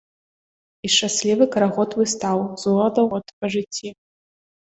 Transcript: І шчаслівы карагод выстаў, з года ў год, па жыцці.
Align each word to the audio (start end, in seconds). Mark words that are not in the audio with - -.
І 0.87 0.89
шчаслівы 0.93 1.45
карагод 1.55 1.89
выстаў, 1.99 2.37
з 2.61 2.75
года 2.77 2.99
ў 3.01 3.07
год, 3.13 3.25
па 3.43 3.47
жыцці. 3.57 3.87